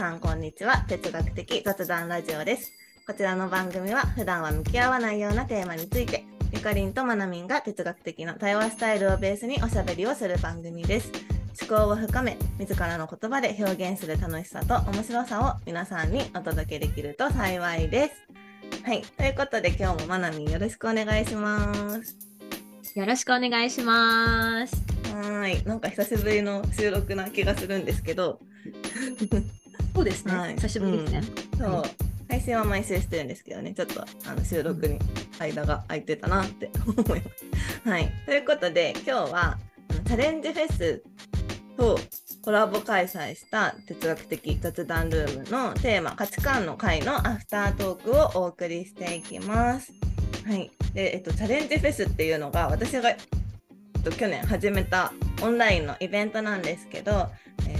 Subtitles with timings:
[0.00, 0.78] さんこんにちは。
[0.88, 2.72] 哲学的雑談ラジオです。
[3.06, 11.12] こちらの番組は普段は向き合わないようなテーマについてゆかりんとまなみんが哲学的な対話スタイルをベースにおしゃべりをする番組です。
[11.60, 18.82] 思考を深め自らの言葉で表現する楽しさと面白さを皆さんにお届けできると幸いです。
[18.82, 19.02] はい。
[19.02, 22.16] ということで今日もまなみんよろしくお願いします。
[22.98, 24.82] よろしくお願いします。
[25.12, 25.62] はい。
[25.66, 28.40] なんか久しぶりの収録な気がするんですけど
[29.94, 31.22] そうですね、はい、久しぶりですね、
[31.52, 31.82] うん、そう。
[32.28, 33.74] 配信は毎週してるんですけどね。
[33.74, 34.98] ちょっとあの収録に
[35.38, 37.30] 間が空いてたなって思いま
[37.84, 37.88] す。
[37.88, 39.58] はい、ということで今日は
[40.06, 41.02] チャレンジフェス
[41.76, 41.98] と
[42.42, 49.92] コラボ開催した哲学的雑談ルームのテーマ価値観の会のアフタートークをお送りしていきます。
[50.46, 57.28] はい、で、えっと、チャレンジフェスっていうのが私が、えっと、去年始めたオンラインのイベントなんですけど、
[57.68, 57.79] えっ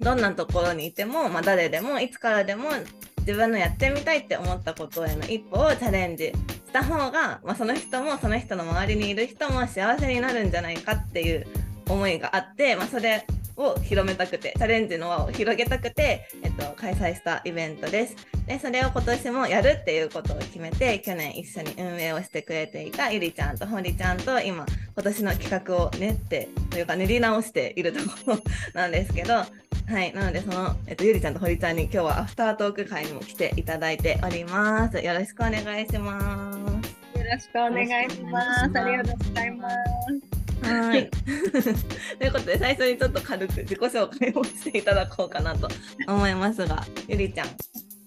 [0.00, 2.70] どんなところにいても、まあ、誰でもいつからでも
[3.18, 6.34] 自分のやってみたいって思ったことへの一歩をチャレンジし
[6.72, 11.46] た方が、まあ、その人もその人の周りにいる人も幸せになるんじゃないかっていう
[11.88, 18.16] 思いがあって、まあ、それを広めたくてチャレンジの輪を広げたくて、えっと、開催したイベントです。
[18.46, 28.38] でそれを今年もやるっていうことを決めて去年一緒に運営をしてくれていたゆりちゃんとほりちゃんと今今年の企画を練ってというか練り直しているところ
[28.74, 29.44] なんですけど
[29.90, 34.96] はい、なのでその、えっと、ゆりちゃんと堀ちゃんに今日はアフタートーク会にも来ていただいております。
[34.98, 37.18] よろしくお願いします。
[37.18, 38.78] よろしくお願いします。
[38.78, 40.70] ありがとうございます。
[40.70, 41.10] はい。
[42.20, 45.68] ということで最初にちょっと軽く自己紹介をしていただこうかなと
[46.06, 47.48] 思いますが、ゆりちゃん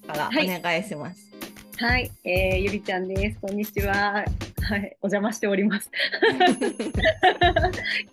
[0.07, 1.31] からお願いします。
[1.79, 3.39] はい、はい、えー、ゆりちゃんです。
[3.41, 4.23] こんにちは。
[4.63, 5.91] はい、お邪魔しております。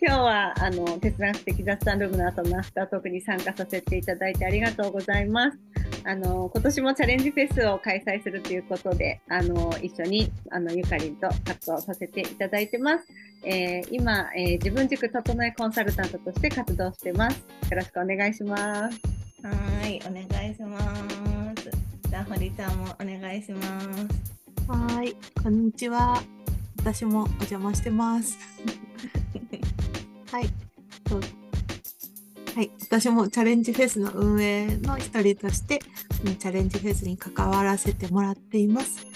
[0.03, 5.59] 今日はあの哲学的雑談ルームの後のアフタートークに参加させていただいてありがとうございます。
[6.03, 13.07] あの今年もチャレンジフェスを開催するということで、あの一緒にあのゆかりんと活動させていただいてます。
[13.45, 17.45] えー、今、えー、自分軸整えコンサルタントとして活動してます。
[17.71, 19.01] よろしくお願いします。
[19.43, 20.81] はい、お願いしま
[21.57, 21.71] す。
[22.09, 23.87] じゃあ堀ちゃんもお願いします。
[24.69, 26.21] はい、こんにちは。
[26.81, 28.39] 私もお邪魔してます。
[30.33, 30.49] はい。
[32.55, 35.79] はい、私もチャレンジフェスの運営の一人として、
[36.39, 39.07] チャレンジフェスに関わらせてもらっています。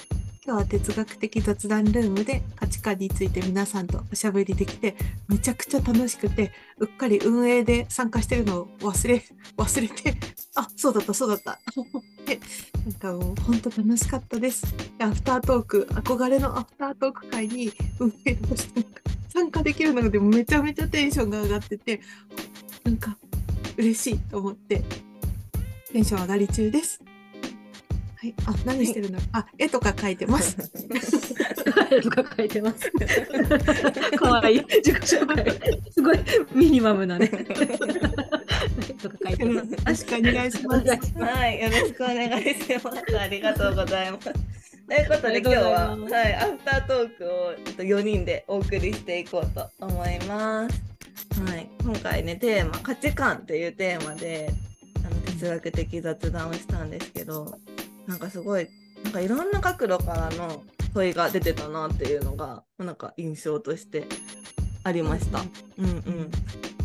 [0.44, 2.42] 今日は哲学的雑談ルームで
[2.84, 4.95] 価値観について皆さんとおしゃべりできて
[5.27, 9.22] めちゃくちゃ楽しくてうっかり運営で参加してるのを忘れ
[9.56, 10.15] 忘れて
[10.55, 11.59] あそうだったそうだった
[12.27, 12.39] で
[12.84, 14.67] なんかもう本当楽しかったです
[14.99, 18.87] アフタートーク憧れのアフタートーク会に運営として
[19.33, 22.01] 参加できるのでめちゃめちゃテンションが上がってて
[22.84, 23.16] なんか
[23.78, 24.84] 嬉しいと思って
[25.91, 27.13] テンション上がり中です。
[28.24, 30.56] はい、あ、何してるの、あ、絵とか描いてます。
[31.92, 32.90] 絵とか描いてます。
[34.16, 35.44] 可愛いい自己紹介。
[35.90, 36.18] すごい
[36.54, 37.28] ミニマムなね。
[37.28, 37.36] と
[39.10, 39.62] か書いてま
[39.94, 40.06] す。
[40.06, 40.88] 確かにお願いします。
[41.20, 43.18] はい、よろしくお願いします。
[43.18, 44.32] ありがとうございます。
[44.32, 50.82] ということで今日は、はい、アフタートークを4人でお送りしていこうと思います。
[51.42, 54.50] はい、今回ねテーマ価値観っていうテーマで
[55.04, 57.58] あの哲学的雑談をしたんですけど
[58.06, 58.69] なんかすごい
[59.03, 60.62] なんかいろんな角度からの
[60.94, 64.06] 問いが出てたなっていうのがなんか印象として
[64.82, 65.41] ありました。
[65.78, 66.31] うんうん。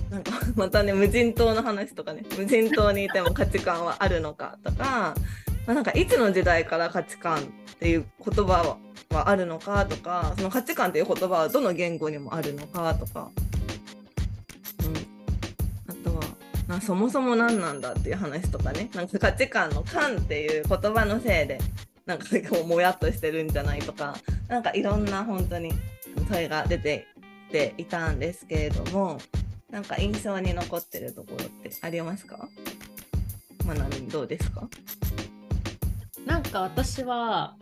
[0.09, 2.23] なんか またね無人島の話とかね。
[2.37, 5.15] 無人島にいても価値観はあるのかとか、
[5.65, 7.41] まあ、なんかいつの時代から価値観っ
[7.79, 8.77] ていう言葉
[9.11, 13.31] はあるのかとかその価値観っていう言葉はどの言語にもあるのかとか、
[16.69, 18.89] はなそもそも何なんだっていう話とかね。
[18.93, 21.59] なんか価値観の「観」っていう言葉のせいで
[22.05, 25.71] なんかこうもやっとしてるんじゃないとかなんかいろんな本当に
[26.29, 27.07] 問いが出て
[27.49, 29.19] きていたんですけれども
[29.69, 32.47] なんか印象に残ってるところってありますか？
[33.65, 34.67] まなみどうですか？
[36.25, 37.55] なんか私は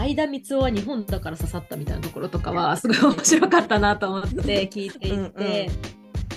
[0.00, 5.70] 相田光夫は日本だから刺さったみたいなところとかはすごい面白かったなと思って聞いていて。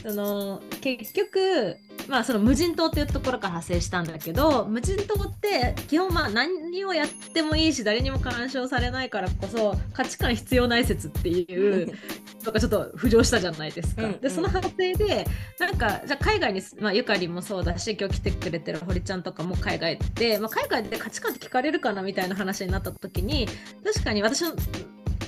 [0.05, 1.77] うん、その結局
[2.07, 11.91] まあその無人島っていうところから派生したんだけど無人島って基本まあ何をやってもいいし誰にも干渉されないからこそ価値観必要ない説っていう
[12.43, 14.03] とかちょっと浮上したじゃないですか。
[14.03, 15.25] うんうん、でその派生で
[15.59, 23.47] なんかじゃ海外に、まあ、ゆかりもそうだし今日来てくれてる堀ちゃんとかも海外で、まあ、海外で価値観って聞かれるかなみたいな話になった時に
[23.83, 24.53] 確かに私の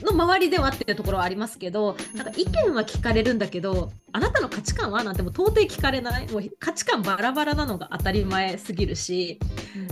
[0.06, 9.40] の周りではっていうところはありますけどなんか意見は聞かれるんだけどあなたの価値観はなんてもう到底聞かれないもう価値観バラバラなのが当たり前すぎるし、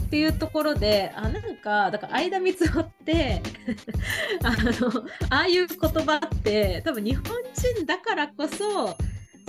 [0.06, 3.42] っていうところであなんかだから相田光夫って
[4.44, 8.95] あのああいう言葉って多分日本人だからこそ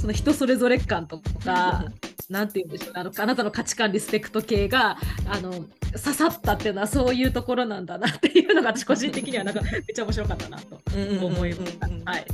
[0.01, 1.85] その人それぞれ感とか。
[2.31, 4.97] なんて言うんでしょうあのあなたの価値観リスペクト系が
[5.29, 5.67] あの刺
[5.99, 11.89] さったっていうのはそういうところなんだなっていうのが私個人的にはなんか めっちゃ面白かったなと思いました。
[12.11, 12.27] はい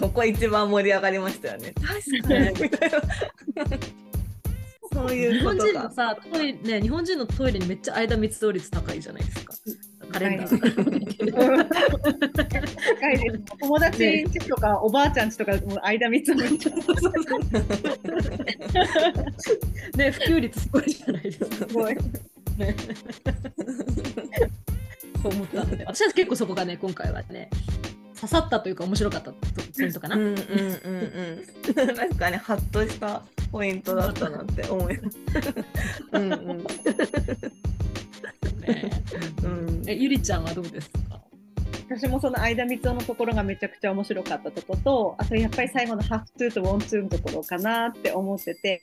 [0.00, 1.72] ここ一番盛り上がりましたよね。
[1.74, 4.04] 確かに。
[4.92, 9.52] そういう日本人のさトイレ、ね、日本人のトイレにめっちゃ間密度率高いじゃないですか。
[10.14, 10.48] カレンダー。
[13.00, 13.38] 高いです。
[13.58, 15.52] 友達んちとか、おばあちゃんちとか、
[15.82, 16.70] 間密度率。
[19.96, 21.46] ね、普及率すごいじゃないですか。
[21.56, 21.96] すごい。
[22.56, 22.76] ね。
[25.20, 27.50] そう思ったので、私は結構そこがね、今回はね、
[28.14, 29.38] 刺さったというか面白かったポ
[29.82, 30.14] イントかな。
[30.14, 30.38] うんうんうんう
[31.40, 31.74] ん。
[31.74, 35.18] 確かにハッとしたポイントだったなって思います。
[36.12, 36.64] うんうん。
[38.60, 38.90] ね。
[39.42, 39.82] うん。
[39.86, 41.20] え、ゆりちゃんはどうですか？
[41.86, 48.82] 私もその間三つのところがめちゃくちゃ面白かったとこと、あとやっぱり最後のハーフトゥーとウォンツーのところかなって思ってて、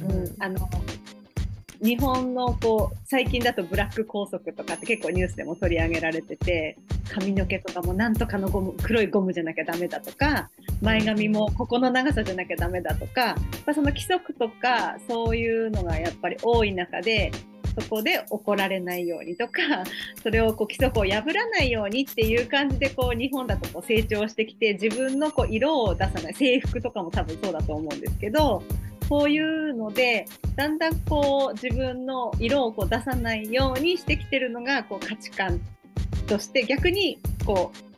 [0.00, 0.68] うん、あの
[1.82, 6.78] 日本のこう最近だとブラック拘束とかって結構ニュースでも取り上げられてて
[7.10, 13.34] 髪の毛とかもなんとかのゴム黒いゴムじゃなきゃダメだとか前髪もここの長さじゃなきゃダメだとか
[13.74, 17.32] その規則とかそういうのがやっぱり多い中で
[17.78, 19.84] そこで怒られないようにとか
[20.22, 26.34] それをこう規則を破らないようにっていう感じでこう日本だとこう成長してきて自分のこう色を出さない。
[26.34, 28.62] 制服とかも多分そうだと思うんですけど
[29.08, 30.26] こういうので
[30.56, 35.60] だんだんこう自分の色をこう出さないようにしてきてるのがこう価値観
[36.26, 37.93] として逆にこう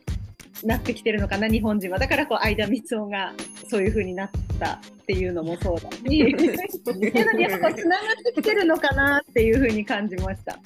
[0.63, 1.99] なってきてるのかな日本人は。
[1.99, 3.33] だからこう相田光雄が
[3.69, 5.97] そういう風になったっていうのもそうだし。
[5.97, 10.59] っていうのにやっぱこうつながってきてるのかなっていう風に感じました。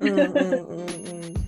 [0.00, 1.46] うんうんうんうん。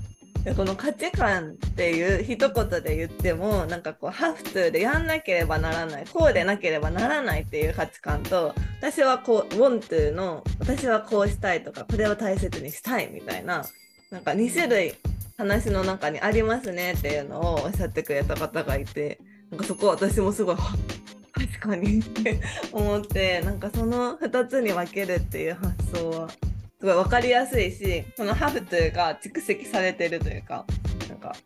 [0.49, 13.65] でこの価値観っていう一言で言ってもなんかこうハフトゥーでやんなければならないこうでなければならないっていう価値観と私はこうウォントゥーの私はこうしたいとかこれを大切にしたいみたいな
[14.11, 14.95] なんか2種類
[15.39, 19.21] 話の中にありますねっていうのをおっしゃってくれた方がいて
[19.51, 20.57] なんかそこ私もすごい
[21.33, 22.41] 確かにって
[22.73, 26.37] 思ってなんかその2つに分けるっていう発想はす
[26.85, 30.67] ごい分かりやすいしこのハフトゥーが蓄積されてるというか
[31.09, 31.37] なんか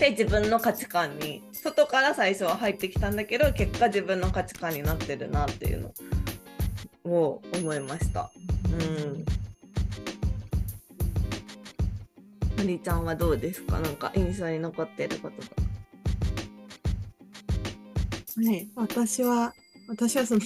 [0.00, 5.92] で自分の価値観に外から最初は入ってきたんだけど結果自分の価値観になってるなっていうの
[7.04, 8.30] を思いました。
[8.64, 9.24] うん
[12.58, 13.78] のりちゃんはどうですか？
[13.80, 15.36] なんか印象に残ってること。
[18.42, 19.54] はい、私は、
[19.88, 20.40] 私はその、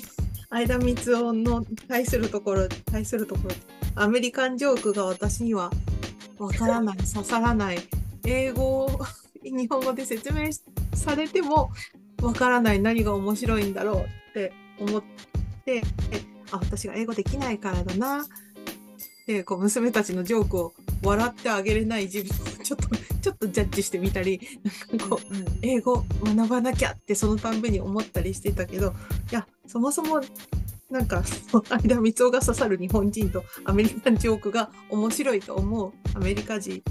[0.50, 3.54] 相田光雄の対するところ、対するところ、
[3.96, 5.70] アメリカンジョークが私には
[6.38, 7.78] わからない、刺さらない、
[8.24, 9.00] 英語を
[9.42, 10.50] 日本語で説明
[10.94, 11.70] されても
[12.22, 15.02] わからない、何が面白いんだろうって思っ
[15.64, 15.82] て、
[16.52, 18.24] あ、私が英語できないからだな。
[19.30, 20.72] で、こう娘たちのジョークを
[21.04, 22.88] 笑ってあげれない自分をちょっと、
[23.22, 24.40] ちょっとジャッジしてみたり、
[24.88, 28.92] なんかこう、英語学ばなきゃってそのたんびに思ったりしてたけど
[29.30, 30.20] いやそもそも
[30.90, 36.82] なんか相田光雄が刺さる日本人とアメリカンジョークが面白いと思うアメリカ人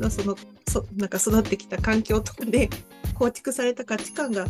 [0.00, 0.36] のその
[0.66, 2.70] そなんか育ってきた環境とかで
[3.14, 4.46] 構築された価値観が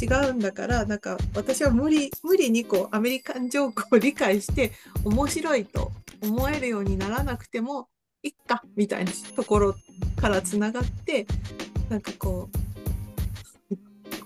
[0.00, 4.72] 違うんだからなんか私は無理無理にこうアメリカンジョークを理解して
[5.04, 7.88] 面白いと思えるようにならなくても
[8.22, 9.74] いっかみたいなところ
[10.16, 11.26] からつながって
[11.88, 12.48] なんかこ
[13.70, 13.76] う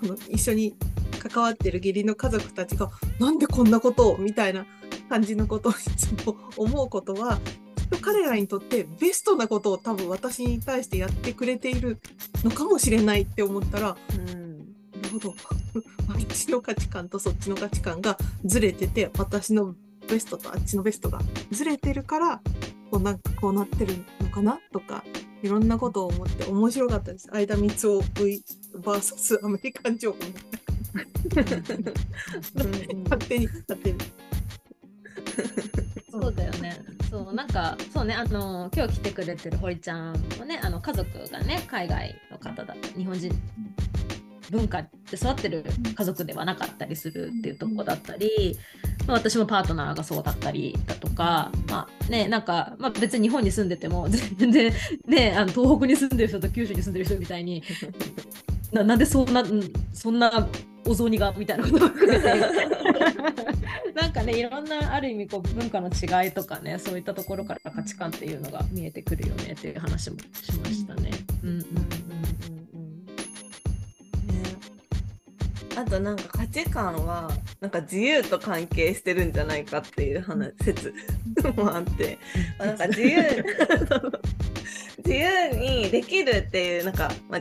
[0.01, 0.77] この一緒に
[1.19, 4.67] 関わってる義理の家族たちがなんでこんなことをみたいな
[5.09, 7.39] 感じのことをいつも思うことは
[7.77, 11.99] きっと彼らにとってベストなことを多分私に対してやってくれている
[12.45, 14.59] のかもしれないって思ったらうん。
[15.03, 15.35] なるほど。
[16.09, 19.75] 私の価値観とそっちの価値観がずれてて私の
[20.09, 21.21] ベストとあっちのベストが
[21.51, 22.41] ずれてるから
[22.91, 25.05] こうなんかこうなってるのかなとか
[25.43, 27.29] いろんなことを思って面白かったです。
[27.31, 28.01] 相田光雄
[28.81, 30.33] vs アメリカンジョークみ
[31.31, 31.45] たい
[31.83, 31.93] な
[33.05, 33.99] 勝手に勝手に。
[36.11, 36.81] そうだよね。
[37.11, 43.31] そうなんかそうねあの今日来てくれてる堀ちゃんもねあの家族がね海外の方だ日本人
[44.51, 48.57] 文化で育ってる家族ではなかったりするっていうとこだったり、
[49.07, 54.73] まあ、私もパートナーがそうだったりだとか、まあね、なんか、まあ、別に日本に住んでても 全然、
[55.07, 57.63] ね、あの東北に住んでる人と九州に住んでる人みたいに
[58.73, 59.45] ななんでそんな
[59.93, 60.49] そんな
[60.85, 62.27] お雑煮がみたいなことを含めて
[63.95, 71.11] なんかねいろんなある意味こう文化の違いとかねそういったところから価値観っていうのが見えてくるよねっていう話もしましたね。
[71.43, 71.86] うんうん
[75.77, 77.31] あとなんか価値観は
[77.61, 80.95] なんか自由と関係してるんじゃないかっていう話説
[81.55, 82.19] もあって。
[82.59, 83.21] なんか自由
[85.05, 87.41] 自由にできるっていうなんか、まあ、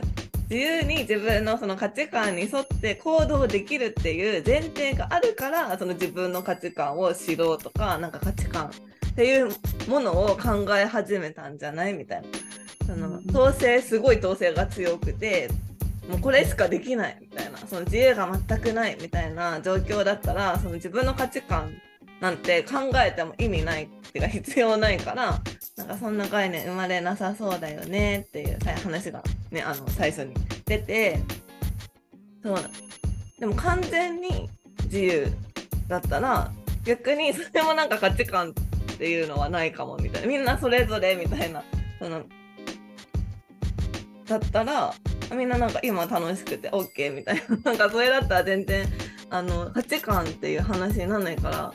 [0.50, 9.48] 自由に自分のその価値観に沿って行動できるっていう前提があるからその自分の価値観を知ろうとかなんか価値観っていう
[9.88, 12.28] ものを考え始めたんじゃないみたいな。
[12.86, 15.50] その統制すごい統制が強くて
[16.08, 17.56] もうこれしかできないみたいな。
[17.66, 21.72] その自由が全くないみたいな状況だったらその自分の価値観
[22.20, 25.40] なんて考えても意味ないっていうか必要ないから
[25.76, 30.34] なんかそんな概念生まれなさそうだよねっていう話がねあの最初に
[30.64, 31.20] 出て
[32.42, 32.58] そう
[33.38, 34.48] でも完全に
[34.84, 35.26] 自由
[35.88, 36.50] だったら
[36.84, 40.28] 逆にそれもなんか価値観っていうのはないかもみたいな。
[40.28, 41.62] みんなそれぞれみたいな
[41.98, 42.22] その
[44.26, 44.94] だったら
[45.34, 47.56] みんななんか今楽しくて OK みたいな。
[47.72, 48.86] なんかそれだったら全然
[49.30, 51.74] あの価値観っていう話にならないから。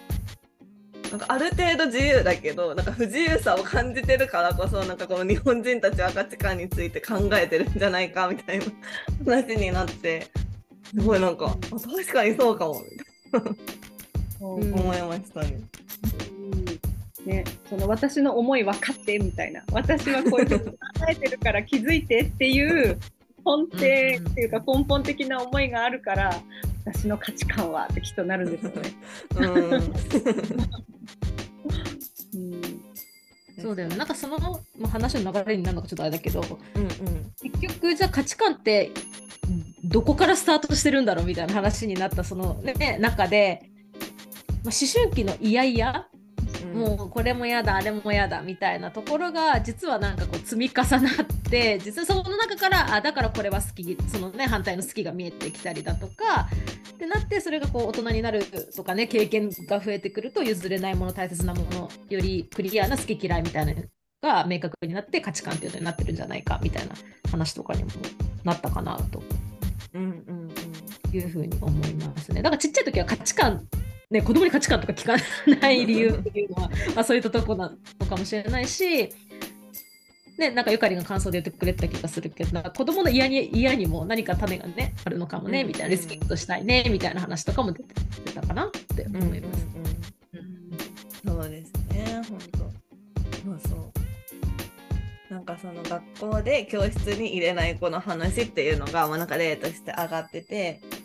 [1.11, 8.65] なんかある程度自由だけどなんか不自由さを感じてるからこそなんかこの日本人たちは価値観について考えてるんじゃないかみたいな
[9.29, 10.27] 話になって
[10.85, 13.55] すごいなんか確かにそうかもみたいな。
[14.39, 15.59] 思いましたね。
[17.25, 19.63] ね、その私の思い分かってみたいな。
[19.71, 20.77] 私はこういうふうに考
[21.09, 22.97] えてるから気づいてっていう
[23.45, 23.75] 根底
[24.31, 26.41] っていうか根本的な思いがあるから
[26.85, 28.93] 私の価値観はってきっとなるんですよね。
[33.61, 33.95] そうだよね。
[33.95, 36.89] なんかその、まあ、話の流れになるのかちょっとあれだけど、うんうん、
[37.41, 38.91] 結局じゃあ価値観って
[39.83, 43.69] どこからスタートしてるんだろうみたいな話になったその、ね、中で、
[44.63, 46.07] まあ、思春期のイヤイヤ
[46.73, 56.47] もうこれもやだあれもやだみたいなところが実はなんかこう積み重なって実はその中からあだからこれは好きそのね反対の好きが見えてきたりだとか
[56.93, 63.83] ってなってそれがこう大人になるとかね経験が増えてくると譲れないもの大切なものよりクリアな好き嫌いみたいなの
[64.21, 66.93] が明確になって価値観っていうのになってるんじゃないかみたいな
[67.31, 67.89] 話とかにも
[68.43, 69.21] なったかなと。
[69.93, 72.41] うんうんうん、いうふうに思いますね。
[72.41, 73.67] だからちっちゃい時は価値観
[74.11, 75.15] ね、子供に価値観とか聞か
[75.61, 79.09] ない理由っていうのは、まあ、そういったとこなのかもしれないし、
[80.37, 87.95] ね、なんかゆかりが感想で言ってくれた気がするけど子供の嫌に嫌にも何か種がねあるのかもね、みたいなリスペクトしたいねみたいな話とかも出て
[88.33, 89.67] たかなって思います。
[91.25, 92.57] そうですね本当。
[92.57, 92.65] そ
[93.51, 93.75] うそ
[95.29, 95.33] う。
[95.33, 101.00] なんかその学校で教室に入れない子の話っていうのが、まあ、なんか例として上がっててまあ、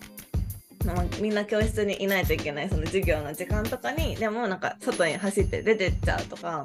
[1.20, 6.64] みんな教室にいないといけないその授業の時間とかにでもなんか外に走って出てっちゃうとか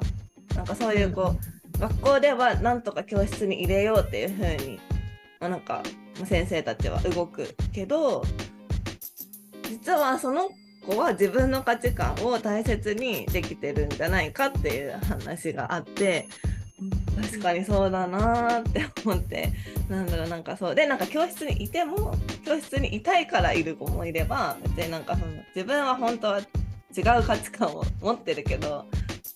[0.54, 1.34] なんかそういうこ
[1.76, 4.78] う、学校ではなんとか教室に入れようっていう風に、
[5.40, 5.82] まあ、なんか
[6.24, 8.22] 先生たちは動くけど
[9.68, 10.50] 実はその
[10.86, 16.28] 子は自分の価値観を大切にできてるんじゃないかっていう話があって
[17.20, 19.52] 確かにそうだなって思って。
[19.88, 20.74] なんだろうなんかそう。
[20.74, 26.44] でなんか教室にいても教室にいたいからいる子もいれば別になんかその自分は本当は違う
[27.26, 28.86] 価値観を持ってるけど、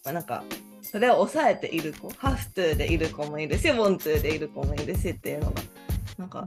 [0.04, 0.44] まあ、なんか
[0.82, 5.62] それを抑えている子ハフトゥーでいる子もいるしウォントゥーでいる子もいるしっていうのが
[6.18, 6.46] なんか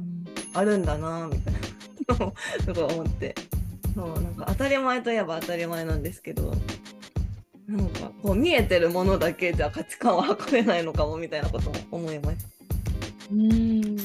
[0.54, 3.36] あるんだなみたいなのをすごい思って。
[3.96, 6.54] そうなんか当たり前といえば当たり前なんですけど。
[7.70, 12.48] なんかこう見えてるものだけじゃ価値観は測れないのかもみたいなことも思います。
[13.32, 13.96] うん。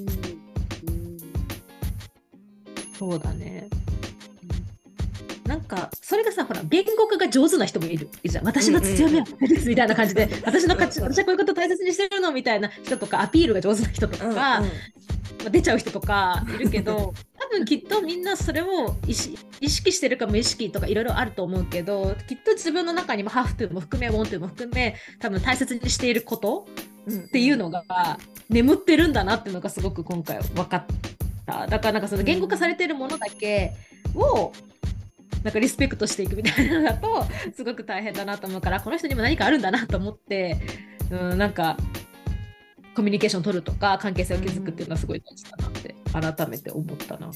[2.99, 3.69] そうだね。
[5.47, 8.11] なんかそれがさほら言語化が上手な人もいる。
[8.23, 8.45] じゃん。
[8.45, 14.63] 私の強みはこれですみたいな感じで私の価値私はこういうこと大切にしてるのみたいな人とかアピールが上手な人とか、うんうん、ま
[15.47, 17.15] あ、出ちゃう人とかいるけど多
[17.59, 26.67] 分きっとみんなそれを意識してるか無意識とかいろいろあると思うけどきっと自分の中にも have to も含め want to も含め多分大切にしていること
[27.09, 27.85] っていうのが
[28.49, 30.87] 眠ってるんだなっていうのがすごく今回分かっ
[31.47, 31.67] た。
[31.67, 33.73] だからなんかその言語化されてるものだけ
[34.15, 34.53] を
[35.43, 40.57] なんかリスペクトしていくみたいなのだとすごく大変だなと思うからこの人にも何かあるんだなと思って、
[41.11, 41.77] うん、なんか
[42.95, 45.95] コミュニケーション取るとか関係性を築くっていうのはすごい大事だなって
[46.37, 47.27] 改めて思ったな。
[47.27, 47.35] うん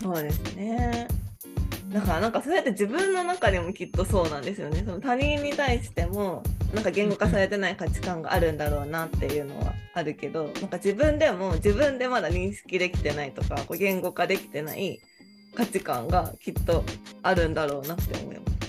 [0.00, 1.08] そうですね。
[1.92, 4.82] だからなんかそうやって自分の中でもきっとそうなんですよね。
[4.86, 15.00] その他人に対してもなんか言語化されてない価値観があるんだろうなっていうのはあるけど、なんか自分でも自分でまだ認識できてないとか、こう言語化できてない
[15.54, 16.84] 価値観がきっと
[17.22, 18.59] あるんだろうなって思います。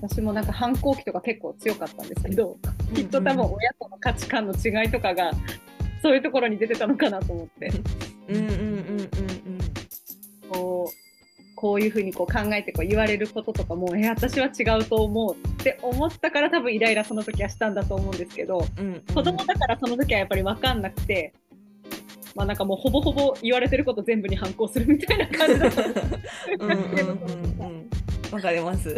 [0.00, 2.56] 私もなんか反抗期とか結構強かったんですけど、
[2.94, 5.32] きっと多分親との価値観の違いとかが
[6.02, 7.70] そういうところに出てたのかなと思って。
[8.28, 9.08] うんうんうんうん
[10.48, 11.06] こう
[11.56, 19.00] こういうふうにこう考えてこう言われることとかもえ私は違うと思うって思ったから多分イライラその時はしたんだと思うんですけどうんうん。
[19.14, 21.32] 子供だからその時はやっぱり分かんなくて。
[22.34, 26.06] まあなんかもうほぼほぼ言われてること全部に反抗するみたいな感じだったんです
[26.60, 27.75] うん
[28.30, 28.96] わかります。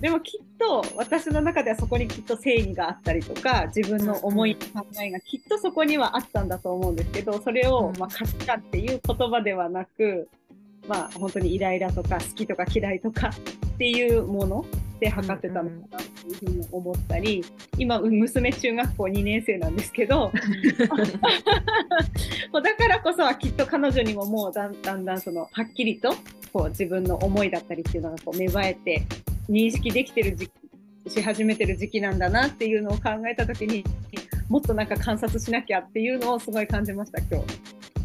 [0.00, 7.98] でもきっと私の中ではそこにきっと正義があったりとか自分の思い考えがきっとそこにはあったんだと思うんですけどそれをうん。
[7.98, 10.28] まあ価値観っていう言葉ではなく
[10.88, 14.64] まあ本当にイライラとか好きとか嫌いとかっていうもの
[15.00, 17.44] で測ってたのかなっていうふうに思ったり
[17.76, 20.32] 今娘中学校2年生なんですけど
[23.58, 26.14] と彼女にももうだんだんだんそのはっきりと
[26.52, 29.02] こう自分の思いだったりっていうのがこう芽生えて
[29.50, 30.48] 認識できてる時
[31.04, 33.84] 期し始めてる時期なんだなっていうのを考えた時に
[34.48, 37.58] もっとなんか観察しなきゃっていうのをすごい感じました今日。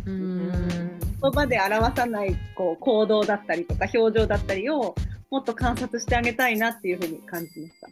[0.05, 4.93] うん言葉で表さないこう行動だったりとか表情だったりを
[5.31, 7.87] もっと観察してあげたいなっていうふうに感じました。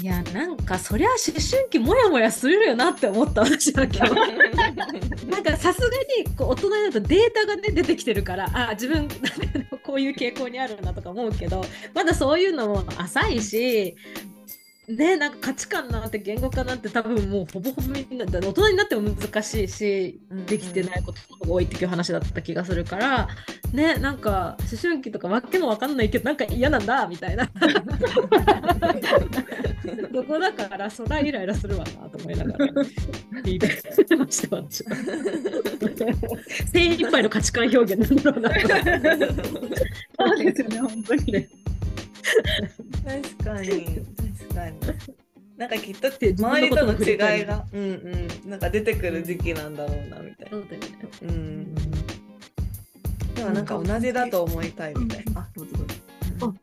[0.00, 4.14] いやなんかそりゃ思春期もやもやするよなって思った私は今日。
[5.26, 5.86] なんかさすが
[6.24, 9.08] にこう大人になるとデータが、ね、出てきてるからあ自分
[9.82, 11.64] こういう傾向にあるなとか思うけど
[11.94, 13.96] まだそういうのも浅いし
[14.88, 20.46] ねなんか価値観なんて言語化なんて多分もうほぼほぼみんな大人になっても難しいしうんうん。
[20.46, 23.28] できてないことが多いっていう話だった気がするから
[23.72, 27.48] ねなんか思春期とかわけもわかんないけどなんか嫌なんだみたいな。
[30.12, 32.66] どこだからそらイライラするわなと思いながら。
[33.44, 34.96] 聞いてました私は
[36.72, 38.50] 精一杯の価値観表現なんだろうな
[40.18, 41.48] そうですよね本当に。
[43.04, 44.02] 確かに。
[44.40, 44.80] 確かに。
[45.56, 47.82] なんかきっとで周りとの違いがうん
[48.44, 48.50] うん。
[48.50, 50.50] なんか出てくる時期なんだろうなみたいな。
[50.50, 50.88] そうだよね。
[51.22, 51.74] うん。
[53.34, 55.40] でもなんか同じだと思いたいみたいな。
[55.40, 55.86] あどうぞどう。
[56.52, 56.54] ぞ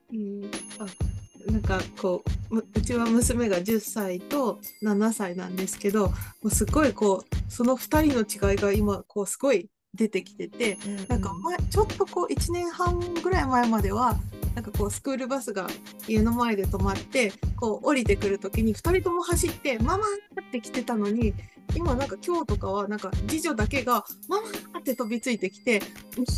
[0.80, 6.14] ああなんかこうむうちは娘が10歳と7歳なんですけども
[6.46, 14.18] うすごいこうその2人の違いが今こうすごい出てきててなんか前ちょっとこう1年半ぐらい前までは
[14.56, 15.68] なんかこうスクールバスが
[16.08, 20.06] 家の前で止まってこう降りてくる時に2人とも走って「ママ!」
[20.42, 21.34] って来てたのに
[21.76, 24.48] 今なんか今日とかはなんか次女だけが「ママ!」
[24.80, 25.82] って飛びついてきて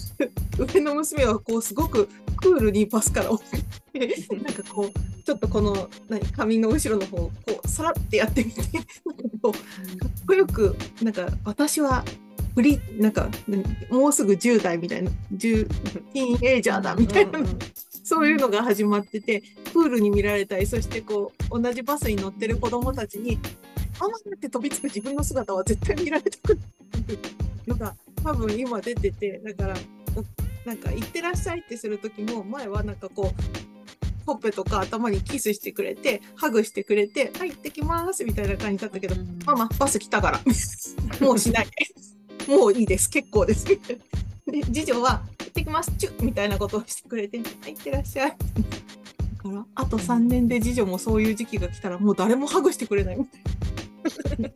[0.74, 3.40] 上の娘はこうすごくクールにパスから降
[3.94, 8.84] りてなんかこうちょっとこの何髪の後ろの方をこうさらってやってみてなんか
[9.44, 12.04] こうかっこよくなんか私は
[12.56, 15.68] フリなんか何もうすぐ10代みたいな10
[16.14, 17.60] ティーンエイジャーだみたいな、うんうん
[18.08, 19.44] そういうのが始まってて
[19.74, 23.38] クールに見られたりそしてこう同じバスに乗ってる子供たちに
[24.00, 27.18] 「ママ!」って飛びつく自分の姿は絶対見られたくない
[27.68, 27.94] のが
[28.24, 29.76] 多分今出ててだから
[30.16, 30.24] お
[30.66, 40.42] なんか「行ってらっしゃい」ってする時も前はなんかこうほっぺとか頭にキスしてくれてハグしてくれて「はい行ってきます」みたいな感じだったけど「ママバス来たから
[41.20, 41.68] もうしない。
[42.48, 43.10] で もういいです。
[43.10, 43.66] 結構です」
[44.48, 45.92] で次女は「行ってきます。
[45.98, 48.30] チュッ」みたいなことをしてくれて「はい行ってらっしゃい」
[49.44, 53.18] だからあと3年で次女もそういう時期が来たらもう誰もハグしてくれない。
[53.18, 53.42] みたい
[54.40, 54.50] な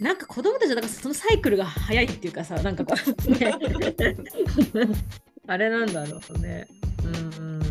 [0.00, 2.94] なんか子供たちはだからそのサイクルが早いっていうかさなんかこ
[3.28, 3.54] う、ね、
[5.46, 6.66] あれなんだろうね。
[7.04, 7.61] うん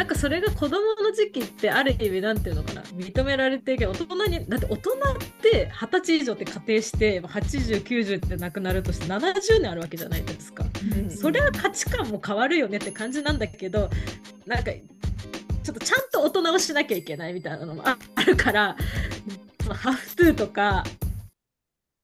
[0.00, 4.96] なんかそれが子供の時期ってある意味なんていうのかな認められてるけど大人にだって大人っ
[5.42, 10.64] て二十歳以上って仮定して8090ってなくなるとして70年あるわけじゃないですか。
[10.96, 13.90] うんそれは価値観も変わるよねって感じなんだけど
[14.46, 18.78] なんかちょっとちゃんと大人をしなきゃいけないみたいなのもああるから
[19.68, 20.82] ハフトゥーとか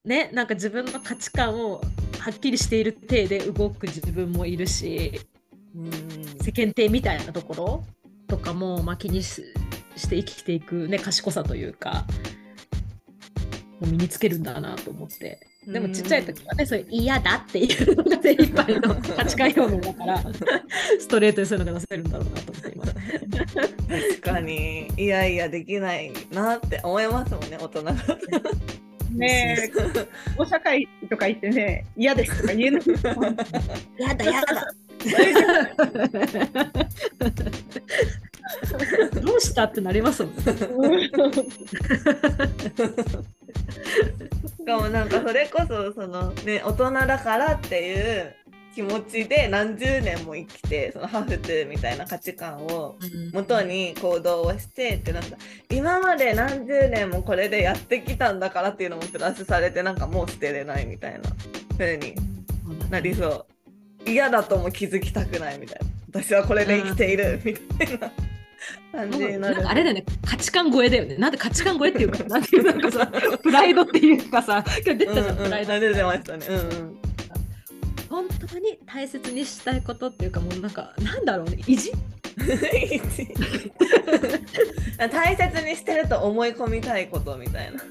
[0.04, 1.80] ねなんか自分の価値観を
[2.18, 5.18] はっきりしている体で動く自分もいるし
[5.76, 7.84] うん世間体みたいなところ
[8.28, 9.42] とかも、まあ、気にし
[9.96, 12.04] して生きていく、ね、賢さというか
[13.80, 20.22] もう身につけるんだなと思ってでもちっちゃい時はね、そういう嫌だっていうのが精一杯の価値観表明だから、
[21.00, 22.84] ストレートにそういうのが出せるんだろうなと思って今。
[22.86, 28.16] 確かにいやいやできないなって思いますもんね大人だと。
[29.10, 30.06] ねえ、
[30.38, 32.82] お社会とか言ってね、嫌ですとか言えない。
[33.98, 34.72] やだやだ。
[39.22, 40.36] どうしたってなりますもん。
[40.36, 40.42] ね。
[44.58, 48.34] しかもなんかそれこそそのね大人だからっていう
[48.76, 52.98] 気持ちで何十年も生きてそのハーフトゥーみたいな価値観を
[53.32, 55.36] 元に行動をしてってなんか
[55.70, 61.20] 今まで何十年もこれでやってきたんだからっていうのもプラスされてなんかもう捨てれないみたいな
[61.78, 62.14] 風に
[62.90, 63.55] なりそう
[64.06, 65.86] 嫌だとも気づきたくないみたいな。
[66.22, 68.10] 私はこれで生きているみたいな
[68.92, 69.54] 感じになる。
[69.56, 70.04] なんかあれだよね。
[70.24, 71.16] 価値観超えだよね。
[71.16, 73.06] なんで価値観超えっていうかなんていうなんかさ
[73.42, 74.64] プライドっていうかさ。
[74.84, 75.44] 今 日出てたじゃん、うんうん。
[75.44, 76.96] プライドあ出てましたねうんうん
[78.08, 81.58] 本当に大切にしたいことっていうかもうなんかなんだろうね。
[81.66, 81.92] 意地？
[85.10, 87.82] 大切にしてると思い込みたいことみたいな。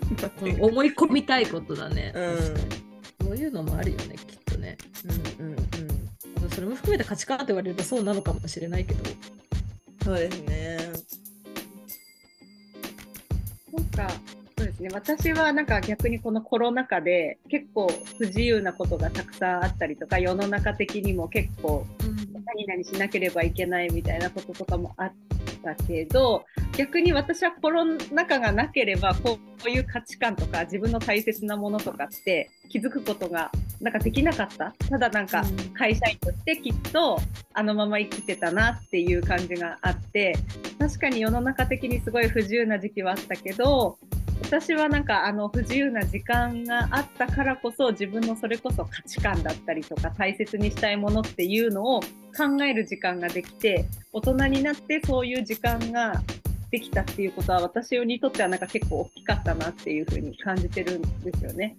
[0.59, 3.27] 思い込みたいことだね、うん。
[3.27, 4.77] そういうのもあるよねきっとね。
[5.39, 5.64] うんうんうん。
[6.55, 9.03] それも含めて価値観って言われるとそうなのかもしれないけど
[10.05, 10.77] そうですね。
[13.73, 14.13] なんか、
[14.55, 14.89] そうですね。
[14.93, 17.87] 私はなんか逆にこのコロナ禍で結構
[18.19, 21.87] 不自由なことがたくさんあったりとか、世の中的にも結構
[22.45, 25.13] 何々しなければいけないみたいなこととかもあっ
[25.63, 26.45] たけど、
[26.77, 34.73] 逆に私はコロナ禍がなければ、こういう価値観とか自分の大切なものとかって気づくことがなんかできなかった。
[34.89, 37.19] ただなんか会社員としてきっと
[37.53, 40.35] あのまま生きてたなっていう感じがあって、
[40.79, 43.97] 確かに世の中的にすごい不自由な時期はあったけど、
[44.41, 56.21] 私はなんかあの不自由な時間があったからこそ自分のそれこそ価値観だったりとか大切にしたいものっていうのを考える時間ができて大人になってそういう時間が
[56.71, 61.75] できたっていうことは私にとってはなんか結構大きかったなっていうふうに感じてるんですよね。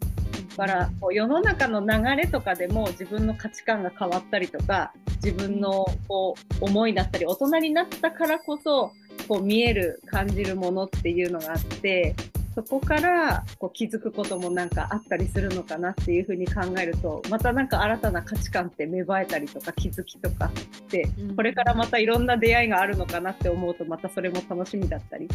[0.57, 8.93] だからこう世の中の流れとかでも自分の価値観が変わったりとか自分のこう思いだったり大人になったからこそ
[9.29, 12.15] こう見える感じるものっていうのがあって
[12.57, 21.37] そこからこう気づくこともなんかあったりするのかなっていうふうに考えるとまたなんか新たな価値観って芽生えたりとか気づきとかってうん。
[21.37, 25.29] これからまたいろんな出会いがあるのかなって思うとまたそれも楽しみだったり。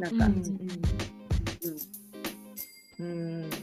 [0.00, 0.32] なんか、うん。
[3.00, 3.44] うん。
[3.44, 3.50] うん。
[3.50, 3.58] そ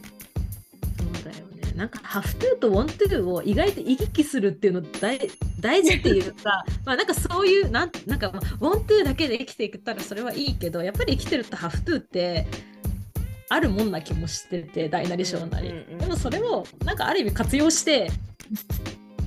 [1.21, 1.73] うだよね。
[1.75, 5.19] なんか、 have to と want to を意外と行き来するっていうの大
[5.59, 12.47] 大事っていうか、 まあなんかそういう、なんなんか、まあ want to だけで生きていけたらそれはいいけど、やっぱり生きてると have to って
[13.53, 15.69] あるもんな気もしてて、大なり小なり。
[15.69, 18.09] うんうんうんでもそれを、なんかある意味活用して、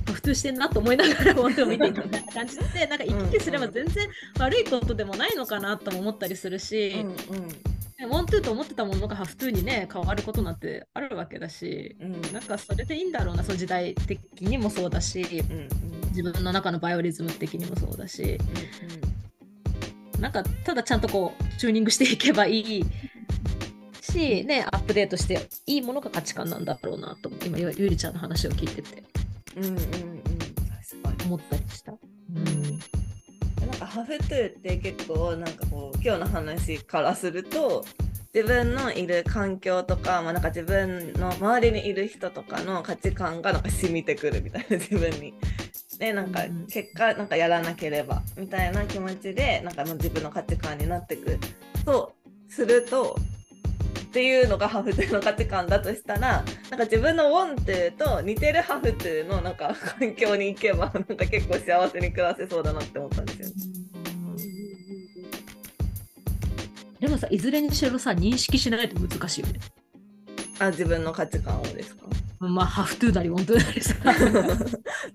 [0.05, 4.07] have to してんなと思いながら want to を見ていくみたいな感じで、なんか行き来すれば全然
[4.39, 7.15] 悪いことでもないのかなとも思ったりするし、うん
[7.99, 12.21] ウォントゥーと思ってたものがハフトゥーにね変わることなんてあるわけだしうん。
[12.31, 15.69] なんかそれでいいんだろうなその時代的にもそうだしうんうん
[16.09, 18.37] 自分の中のバイオリズム的にもそうだし
[20.15, 22.85] うんなんかただちゃんとこうチューニングしていけばいい
[24.17, 29.03] しねアップデートしていいものが価値観なんだろうなと今ゆゆりちゃんの話を聞いてて
[29.55, 29.77] うんうんうん。
[31.25, 31.91] 思ったりした？
[31.91, 31.95] う
[32.39, 32.79] ん
[33.67, 37.83] なんかハフトゥーって結構なんかこう今日の話からすると
[38.33, 45.33] 自分のいる環境とか,、まあ、なんか自分の周りにいる人とかの価値観がなんか染みてくるみたいな 自分に。
[45.99, 51.39] でなんかうん結果なんかやらなければみたいな気持ちでなんか自分の価値観になってく
[51.83, 52.13] と
[52.47, 53.17] すると
[54.07, 63.47] っていうのがハフトゥーの価値観だとしたらなんか自分の want to と似てる have to のなんか環境に行けばなんか結構幸せに暮らせそうだなって思ったんですよ。
[63.49, 63.53] ね。
[66.99, 69.59] でもさいずれにしろさ認識しないと難しいよね。
[70.59, 72.07] あ自分の価値観をですか？
[72.39, 73.95] まあハフトゥーなりウォントゥーなりさ。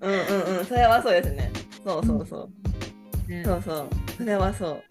[0.01, 1.51] うんうんうんそれはそうですね。
[1.85, 2.49] そうそうそ
[3.27, 3.43] う、ね。
[3.45, 3.89] そうそう。
[4.17, 4.85] それはそう。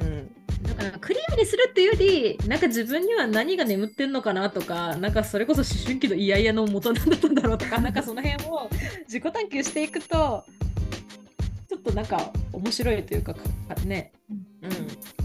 [0.00, 0.30] うん
[0.62, 8.68] だからクリアにするっていうよりなんか自分には何が眠ってんのかなとかなんかそれこそ思春期の嫌々の元なんだったんだろうとか なんかその辺を
[9.04, 10.44] 自己探求していくと
[11.68, 13.34] ちょっとなんか面白いというか
[13.86, 14.12] ね。
[14.62, 14.72] うん。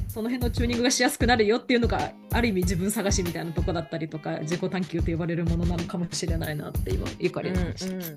[0.08, 8.16] その辺のチューニングがしやすくなるよっていうのがある意味自分探しみたいなとこだったりとか自己探求と呼ばれるものなのかもしれないなって今ゆかりの話うんうん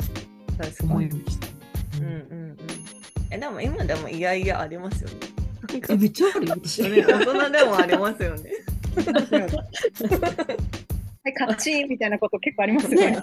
[0.56, 1.48] 確か思いにました。
[1.98, 2.14] うんうんう
[2.52, 2.56] ん。
[3.30, 5.39] えでも今でもいやいやありますよね
[5.88, 6.83] えめっちゃあるよ私。
[6.88, 8.50] ね大人でもありますよね
[11.22, 13.18] はい、カチンみたいなこと結構ありますね。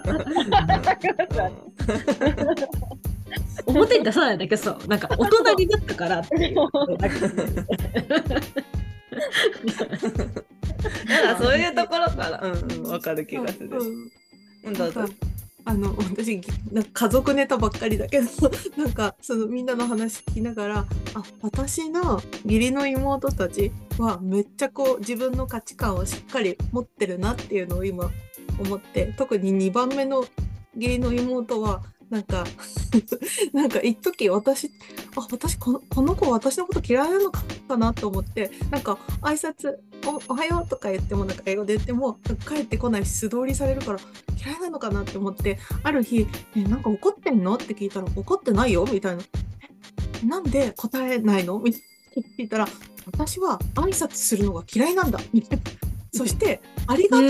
[3.66, 6.54] 表に出さないんだけどさ、なんか大人になったからっていう。
[6.54, 6.68] なん
[11.36, 12.52] かそういうところから、うん
[12.84, 13.68] うん、わかる気がする。
[13.70, 14.10] うん
[14.64, 15.04] うん、どうぞ。
[15.68, 16.40] あの私
[16.72, 18.26] なんか家族ネタばっかりだけど
[18.82, 28.10] なんかそのみんなの話聞きながらあ私の義理の妹たちはめっちゃこう自分の価値観をしっかり持ってるなっていうのを今
[28.58, 30.24] 思って特に2番目の
[30.74, 32.44] 義理の妹はなんか
[33.52, 34.70] なんか一時私
[35.16, 39.74] あ私このこの子私のこと嫌いなのかなと思ってなんか挨拶
[40.08, 42.18] おおはようとか言ってもなんか英語で言っても
[42.48, 43.98] 帰ってこないし素通りされるから
[44.44, 49.22] 嫌いなのかなって思ってある日「えなんか怒ってんの?」って聞いたら「怒ってないよ」みたいな
[50.22, 51.82] 「えなんで答えないの?」みたい
[52.16, 52.68] な聞いたら
[53.06, 55.64] 「私は挨拶するのが嫌いなんだ」みたいな。
[56.10, 57.28] そして「ありがとう」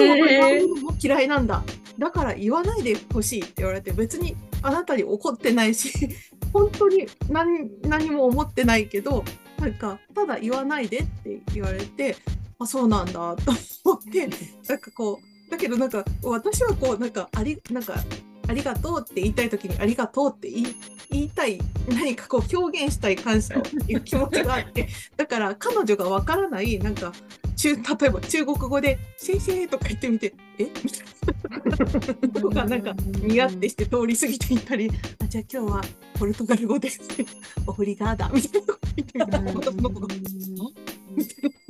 [0.83, 1.62] も嫌いなんだ。
[1.99, 5.91] だから言わないでほしいって言われて別にあなたに怒ってないし
[6.55, 9.25] 本当に何何も思ってないけど
[9.59, 12.17] なんかただ言わないでって言われて
[12.61, 13.53] あそうなんだと
[13.85, 14.29] 思って
[14.68, 17.94] なんかこうだけどなんか私はこうなんかありなんか
[18.49, 20.66] ありがとうって言いたい時にありがとうって言い
[21.11, 27.12] 言いたい何かこう表現したい感謝をいう気持ちがあってだから彼女がわからないなんか
[27.57, 30.64] 中例えば中国語で「シェイシェイ」とか言ってみて「え？
[30.64, 34.90] みたいなとかなんかニヤってして通り過ぎていったり
[35.23, 35.85] 「あじゃあ今日は
[36.18, 37.01] ポルトガル語です」
[37.66, 40.14] オフリガーダ」みたいなこと言ってみたら私の子が。
[40.14, 41.67] みたいな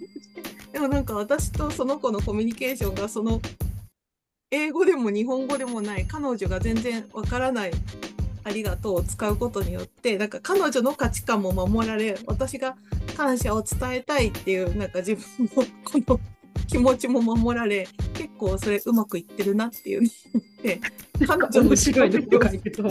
[0.78, 3.40] でもなんか私とその子のコミュニケーションがその
[4.52, 7.72] 英語でも日本語でもない彼女が全然わからない
[8.44, 12.76] ありがとうを使うことによってなんか彼女の価値観も守られ私が
[13.16, 15.64] 感謝を伝えたいっていうなんか自分の
[16.04, 16.20] この
[16.68, 20.80] 気持ちも守られ結構それうまくいってるなっていうのを思って
[21.26, 22.90] 彼女の自己主張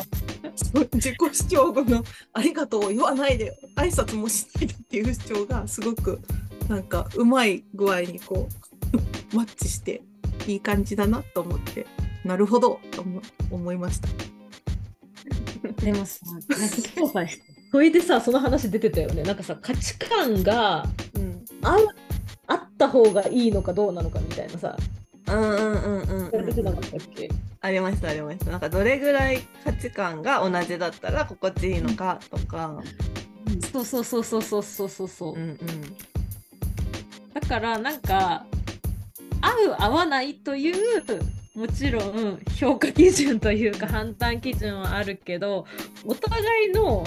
[0.57, 6.19] そう自己主張後の「ありがとう」を言わないで挨拶もしないでっていう主張がすごく
[6.67, 8.47] なんかうまい具合にこ
[9.31, 10.01] う マッチして
[10.47, 11.85] いい感じだなと思って
[12.23, 14.07] なるほどと思思いました。
[15.81, 17.31] でもさ、なんか
[17.71, 19.23] それでさ、その話出てたよね。
[19.23, 21.45] なんかさ、価値観がうん。
[22.47, 24.77] あった方がいいのかどうなのかみたいなさ、
[25.27, 26.31] うんうんうんうん
[27.59, 28.51] ありましたありました。
[28.51, 32.81] なんかどれぐらい価値観が同じだったら心地いいのかとか。
[33.71, 35.33] そうそうそうそうそうそうそうそう。
[35.33, 35.57] うんうん
[37.39, 38.45] だからなんか
[39.41, 40.75] 合う合わないという
[41.53, 45.67] もちろん評価基準というか判断基準はあるけど
[46.03, 47.05] お互いの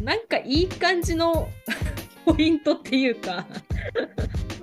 [0.00, 1.50] なんかいい感じの
[2.24, 3.46] ポイントっていうか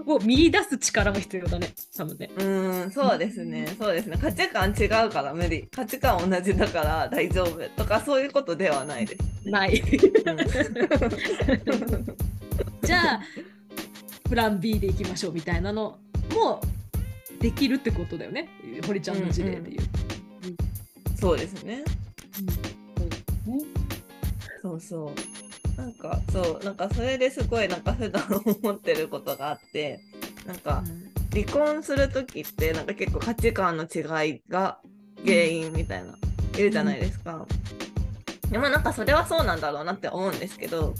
[0.05, 2.31] を見出す力も必要だね多分ね。
[2.35, 4.17] うーん、そうですね、そうですね。
[4.19, 5.65] 価値観違うから無理。
[5.73, 9.21] 価値観同じだから大丈夫とかそういうことではないです。
[9.49, 9.79] ない。
[9.79, 9.83] う
[10.33, 10.37] ん
[12.83, 13.21] じゃあ
[14.23, 15.97] プラン B でいきましょうみたいなの
[16.33, 16.61] も
[17.39, 18.49] できるってことだよね
[18.87, 19.81] 堀ちゃんの事例でいう。
[21.19, 21.83] そうですね。
[24.61, 25.11] そうそ
[25.77, 25.77] う。
[25.77, 28.23] なんかそうなんかそれですごいなんか普段
[28.61, 29.99] 思ってることがあって
[30.45, 30.83] なんか
[31.31, 34.79] 離婚する時ってなんか結構価値観の違いが
[35.25, 36.13] 原因みたいな
[36.55, 37.45] 言うじゃないですか。
[38.49, 40.93] でもなんかそれはそうなんだろうなって思うんですけど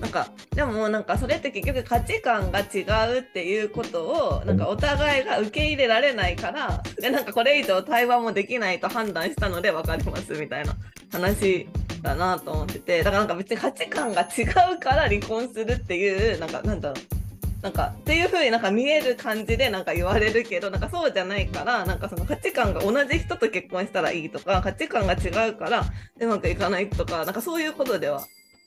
[0.00, 2.82] なんかでもなんかそれって結局価値観が違
[3.16, 10.74] うっていうことをなんかお互いが受け入れられないからでなんかこれ以上対話もできないと判断したので分かりますみたいな
[11.12, 11.68] 話
[12.02, 14.42] だなと思っててだからなんか別に価値観が違
[14.74, 17.18] うから離婚するっていうなんかなんだろう。
[17.62, 25.84] なんかっていう風になんか見える感じでなんか言われるけどなんかそうじゃないからなんかその価値観が同じ人と結婚したらいいとか価値観が違うから
[26.20, 28.24] うまくいかないとかなんかそういうことでは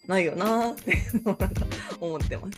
[0.07, 1.49] ないよなってなんか
[1.99, 2.57] 思ってます。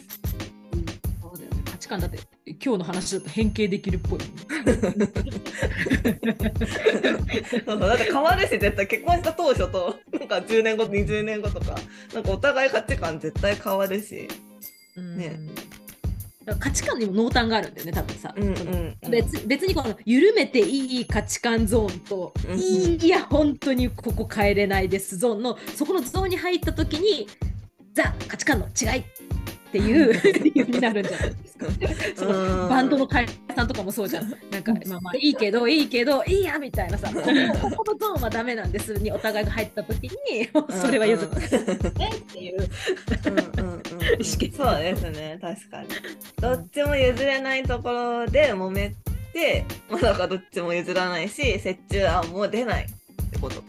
[1.22, 4.20] そうだよね価値観だって今日の話だと変形できるっぽい。
[7.50, 11.76] そうそうだって変わるし絶対結婚した当初となんか10年後20年後とか
[12.14, 14.28] なんかお互い価値観絶対変わるし。
[14.96, 15.40] ねだか
[15.78, 15.83] ら
[16.60, 18.34] 価値観にも濃淡があるんだよね多分さ。
[18.36, 27.28] うんうんうん別別にこの緩めていい価値観ゾーンと、うんいや本当にここ変えれないですゾーンのそこのゾーンに入った時に
[27.94, 29.04] ザ価値観の違いっ
[29.72, 31.66] ていう理由 になるんじゃないですか。
[32.16, 33.26] そのうんバンドの解
[33.56, 34.30] 散とかもそうじゃん。
[34.52, 41.58] なんかまあまあいいけどいいけどいいやみたいなさここのゾーンはダメなんですにお互いが入った時にそれは譲って
[42.00, 42.58] ねっていう。
[42.60, 43.84] うんうん
[44.56, 45.88] そうですね確かに。
[46.40, 48.96] どっちも譲れないところで揉め
[49.34, 52.88] で、まさかどっちも譲らないし折衷案も出ないっ
[53.32, 53.64] てこと。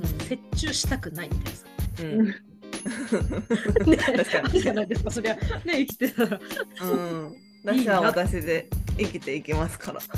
[0.00, 0.06] うん。
[0.30, 1.66] 折衷したくないみたいなさ。
[2.02, 3.96] うん、ね。
[3.96, 4.60] 確かに。
[4.60, 6.40] じゃないですか、そりゃ、ね、生きてたら。
[6.82, 10.00] うん、私は私で生きていきますから。
[10.00, 10.08] そ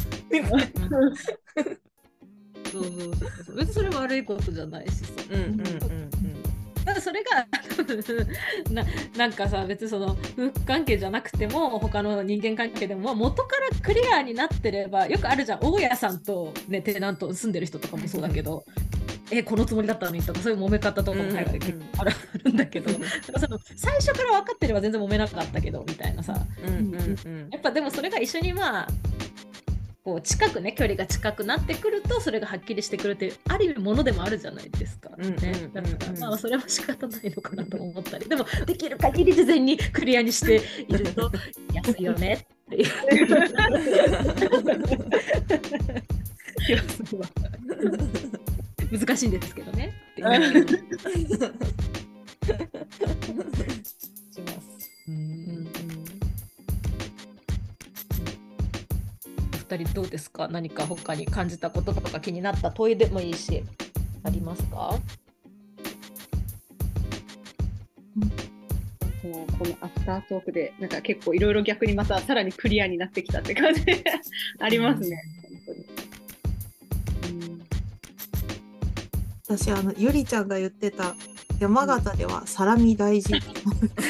[2.80, 2.92] うそう
[3.46, 3.56] そう。
[3.56, 5.12] 別にそれ悪いことじゃないしさ。
[5.30, 5.40] うん。
[5.40, 5.48] うん。
[5.50, 6.37] うん
[6.88, 7.46] た だそれが
[8.70, 8.84] な
[9.16, 15.60] なんかさ別にその夫婦関係じゃなくても他の人間関係でもまあ元からクリアになってればよくあるじゃん。
[15.60, 18.64] 大家さんと、ね、テナント住んでる人とかもそうだけど、
[19.30, 26.34] えこのつもりだったのにとかそういう揉め方とかも海外で結構あるんだけど、なんかその最初から分かってれば全然揉めなかったけどみたいなさ。
[26.66, 27.48] うんうんうん。
[27.50, 28.88] やっぱでもそれが一緒にまあ
[30.08, 35.10] こう近くね距離が近くなってくるとそれがはっきりしてくるっていうある意味ものでもあるじゃないですか。
[35.10, 35.28] だから
[36.18, 38.26] まあそれは仕方ないのかなと思ったり。
[38.26, 41.30] でもできる限り事前にクリアにしていると
[41.74, 42.86] 安いよねっていう。
[46.66, 47.28] 気がするわ。
[48.90, 49.92] 難しいんですけどね。
[50.16, 50.22] し
[54.40, 54.77] ます。
[59.68, 60.48] 二人どうですか？
[60.48, 63.62] 何か他に感じたこととか気になった問いでもいいし。
[64.24, 64.98] ありますか？
[69.22, 73.82] もうこのアフタートークでなんか結構いろいろ逆にまたさらにクリアになってきたって感じ。
[74.58, 75.22] ありますね。
[75.66, 75.74] 本
[77.26, 77.38] 当に。
[77.42, 77.60] うん。
[79.46, 81.14] 私あのゆりちゃんが言ってた
[81.60, 83.34] 山形ではサラミ大事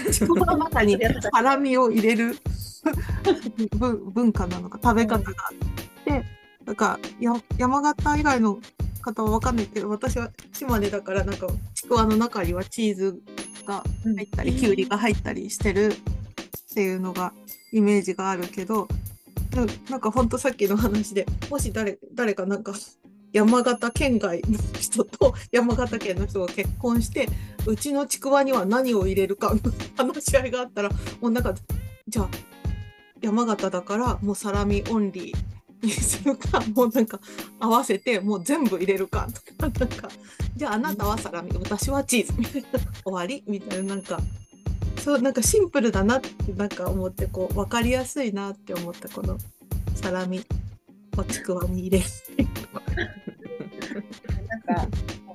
[0.07, 0.99] 自分の中に
[1.33, 2.37] サラミを入れる
[3.79, 6.25] 文文化なのか食べ方があって
[6.65, 8.59] なんかや山形以外の
[9.01, 13.21] 方は分かんないけど私は島根だからなんかちくわの中にはチーズ
[13.67, 17.33] が入ったり、きゅうりが入ったりしてるっていうのが
[17.73, 18.89] イメージがあるけど
[19.55, 22.73] ななんかほんとさっきの話でもし誰誰かなんか
[23.33, 27.29] 山形県外の人と 山形県の人が結婚して
[27.67, 29.61] うちのちくわには何を入れるかの
[29.97, 31.55] 話し合いがあったらもうなんか
[32.07, 32.29] じゃあ
[33.21, 37.21] 山形だからもうサラミオンリーにするかもうなんか
[37.61, 40.09] 合わせてもう全部入れるかとかなんか
[40.57, 42.69] じゃああなたはサラミ私はチーズみたいな
[43.05, 43.45] 終わり？
[43.47, 44.19] みたいななんか
[44.99, 49.39] そうなんかシンプルだなってなんか思ってこう分かりやすいなって思ったこの
[49.95, 50.45] サラミ
[51.17, 52.05] をちくわに入れる。
[54.49, 54.89] なんか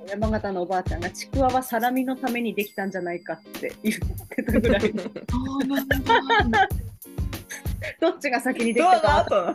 [0.08, 4.92] 山形のおばあちゃんがちくわはサラミのためにできたんじゃないかって言ってたぐらい。
[5.30, 6.68] そうなんだ
[8.04, 9.24] どっちが先にできたか。
[9.24, 9.54] だと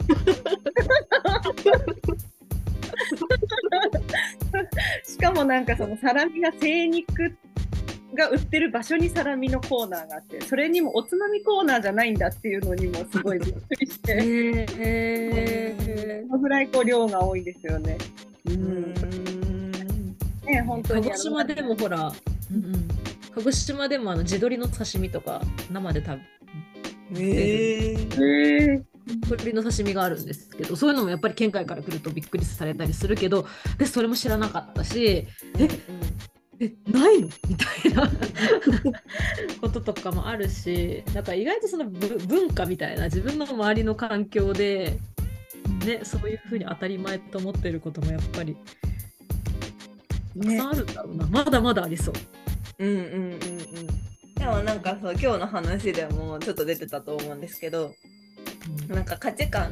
[5.05, 7.38] しかもなんかそのサラミが精肉
[8.15, 14.67] が売ってる場所にサラミのコーナーがあってそれにもおつまみコーナーじゃないんだっていうのにもすごいびっくりして。
[14.79, 15.75] え
[16.27, 17.97] そのぐらいこう量が多いですよね。
[18.45, 18.57] ううん。
[18.57, 18.93] ん、
[20.45, 22.12] ね本当鹿に児島でもほら、
[22.51, 22.88] うんうん、
[23.35, 25.39] 鹿児島でもあの地鶏の刺身とか
[25.71, 26.19] 生で食
[27.12, 28.84] べえー。
[29.54, 33.48] の刺身があるんですけどそういうのもやっぱり県外から来るとびっくりされたりするけど
[33.80, 35.26] でそれも知らなかったし
[36.60, 37.30] えないの？
[37.48, 38.12] みたいな
[39.62, 45.00] こととかもあるしなんか意外とそのぶ文化みたいな自分の周りの環境で、
[45.86, 48.56] ね、そういうふうに当たり前と思ってることもやっぱり
[50.39, 52.13] たくさんあるんだろうな、まだまだありそう。
[52.78, 53.39] うんうんうんうん
[54.39, 57.93] でもなんかそう今日の話でもちょっと出てたと思うんですけど
[58.88, 59.69] なんか価値観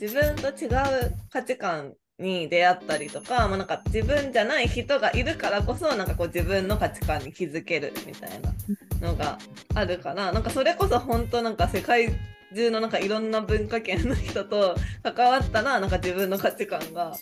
[0.00, 8.52] 自分と違う価値観に出会ったりとか,、まあ、なんか自分じゃない人がいるからこそなんかこう自分の価値観に気づけるみたいな
[9.00, 9.38] のが
[9.74, 12.12] あるからなんかそれこそ本当なんか世界
[12.54, 17.16] 中のなんかいろんな文化圏の人と 関わったらなんか自分の価値観が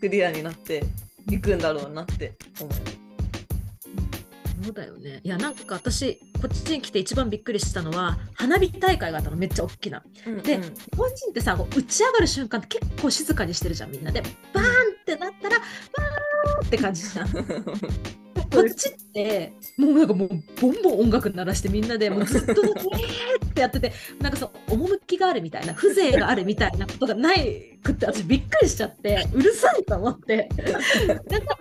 [0.00, 0.84] クリアになって
[1.30, 2.93] いくんだろうなって思います。
[4.64, 5.20] そうだよね。
[5.22, 10.02] いや、なんか私、こっちに来て一番びっくりしたのは、花火大会があったの、めっちゃ大きな。
[10.42, 14.22] で、日本人ってさ、打ち上がる瞬間って結構静かにしてるじゃん、みんなで。
[14.52, 17.28] バーンってなったら、バーンって感じじゃん。
[18.54, 20.28] こっちって、もうなんかもう、
[20.60, 30.48] ボンボン音楽鳴らしてみんなで、もうずっと、 えーってやってて、なんかそう、趣があるみたいな、風情があるみたいなことがないくって、私びっくりしちゃって、うるさいと思って。
[31.28, 31.58] なんか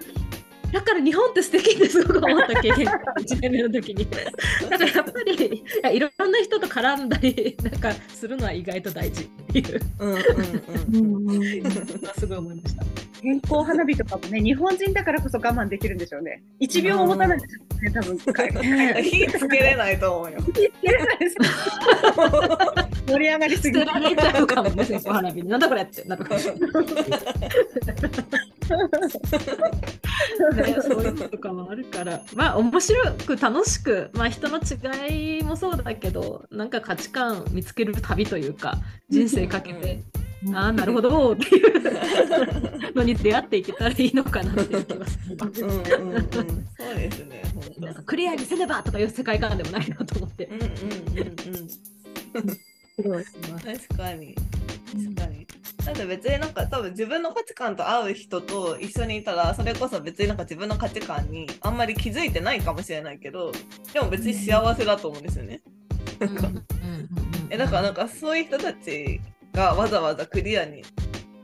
[0.74, 4.07] だから日本って素敵ってすごく思った経験が1年目の時に。
[4.69, 10.21] だからやっぱりいやいろんな人と絡んだりなんかするのは意外と大事っていううんうんう
[10.93, 11.69] うんんうんの
[12.09, 12.84] はすごい思いました。
[13.24, 16.43] 線香花火とかもね、日本人だからこそ我慢できるんでしょうね。
[16.59, 18.17] 1秒も持たないですよね、多分。
[19.01, 20.41] 火つけれないと思うよ。
[20.41, 21.36] つけれないです
[23.08, 25.47] 盛り上がりすぎて捨てられちゃうかもね、線香花火に。
[25.47, 26.72] なんだこれってなるかもしれない。
[30.56, 38.78] ね、そういうのとかもあるから、まあ面白く楽しく、まあ人の違いもそうだけど、なんか価値観見つける旅というか、
[39.10, 40.01] 人生かけて、
[40.54, 45.38] ああ、なるほどっていうのに出会っていけたらいいのかなっていう気がする。
[45.39, 47.43] うんうんうん、そうですね。
[47.80, 50.51] なんかクリアにせねばとかいう世界観でもないなと思ってう。
[50.51, 50.70] んうんうん
[52.36, 52.58] うん。
[52.95, 53.65] すごいします。
[53.65, 54.35] 確かに。
[54.35, 55.47] 確かに。
[55.85, 63.51] だって別になんか多分自分の価値観と合う人と一緒にいたらそれこそ別になんか自分の価値観にあんまり気づいてないかもしれないけど
[63.91, 65.61] でも別に幸せだと思うんですよね。
[66.19, 66.47] なんか
[67.49, 69.19] えだからなんかそういう人たち
[69.51, 70.83] がわざわざクリアに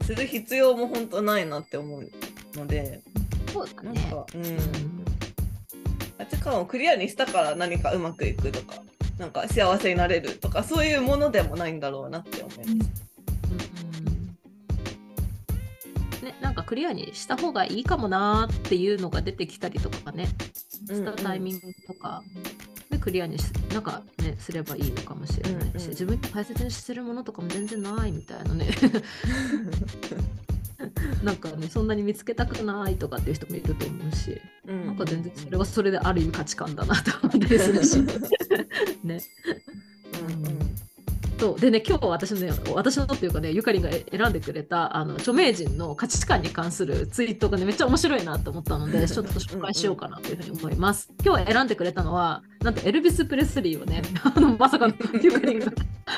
[0.04, 2.10] する必要も本当ないなって思う
[2.56, 3.02] ので
[3.52, 3.94] そうだね。
[3.94, 4.58] なんか、うん、
[6.18, 8.82] 価値観をクリアにしたから何かうまくいくとか
[9.20, 12.72] なんか幸せになれるとかそういうものでもないんだろうなって思います。
[12.72, 12.80] うん
[16.22, 16.26] うん。
[16.26, 20.28] ね、なんかクリアにした方がいいかもなーっていうのが出てきたりとかね、
[20.88, 22.24] したタイミングとか。
[22.90, 25.90] でクリアにしなんかねすればいいのかもしれないし、うんうん。
[25.90, 28.68] 自分に大切にしてるものとかも全然ないみたいなね。
[31.24, 34.88] なんかねそんなに見つけたくないとかっていう人もいると思うし、うん。
[34.88, 38.02] なんか全然それはそれである意味価値観だなと思ったりするし
[39.10, 39.22] ね
[40.28, 40.60] うんうん
[41.40, 51.10] そうでね今日私のね私のっていうかねゆかりんが選んでくれたあの著名人の価値観に関するツイートがねめっちゃ面白いなと思ったのでちょっと紹介しようかなというふうに思います。
[51.26, 54.02] 今日選んでくれたのはなんとエルビス・プレスリーをね
[54.36, 55.72] あのまさかのゆかりんが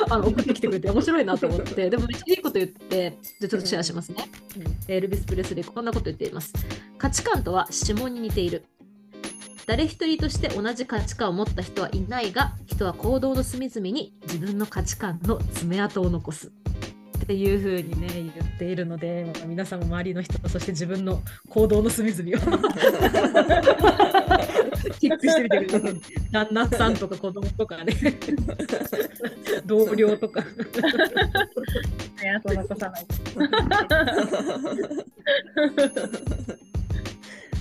[0.09, 4.27] あの送ってきてくれて面白いなと思ってでもめっちゃいいこと言ってじゃあちょっとシェアしますね。
[4.87, 6.51] エルビス・プレスリーこんなこと言っています。
[6.97, 8.63] 価値観とは指紋に似ている。
[9.65, 16.51] 誰一人として同じ価値観を持った人はいないが人は行動の隅々に自分の価値観の爪痕を残す。
[17.21, 22.25] っていうふうにね言っているのでまあ皆さんも周りの人そして自分の行動の隅々を。
[24.99, 26.01] チェックしてみてください。
[26.31, 27.93] 旦那さんとか子供とかね。
[29.65, 30.43] 同僚とか。
[32.43, 33.05] 残さない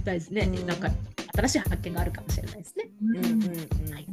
[0.05, 0.91] 大事ね、うんなんか
[1.35, 2.89] 新しい発見があるかもしれないですね。
[3.03, 4.07] うんうんうんうんはい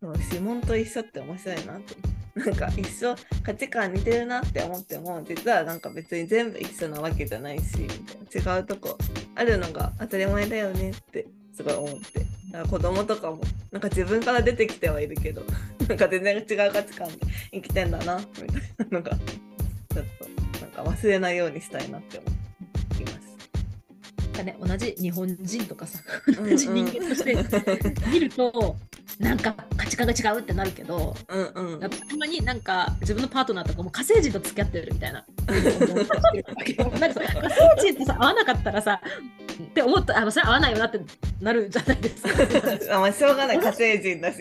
[0.00, 1.96] そう指紋と一緒って面白いなって
[2.38, 7.78] なんか一緒価値観似てるなって思っても実はなんか別に全部一緒なわけじゃないし
[8.34, 8.96] 違うとこ
[9.34, 12.20] あるのが当たり前だよねってすごい思って
[12.52, 13.40] だから子供とかも
[13.72, 15.42] なんか自分から出てきてはいるけど
[15.88, 17.18] なんか全然違う価値観で
[17.52, 18.46] 生きてんだなみたい
[18.90, 22.26] なのがちょっとなんか忘れないようにしたいなって思
[23.00, 23.27] います。
[24.38, 27.36] かね、同じ日本人とかさ同じ人間として
[28.10, 28.76] 見ると
[29.18, 31.80] なんか価値観が違うってなるけどうんうん。
[31.80, 35.24] やっぱたまになんか自分のパートナーとかも火星人と付き合ってるみたいな。
[35.48, 39.00] なんかさ火星人とさ合わなかったらさ
[39.62, 41.00] って思ったあのそれ合わないよなって
[41.40, 42.30] なるじゃないですか。
[42.96, 44.38] あまあしょうがない火星人だし。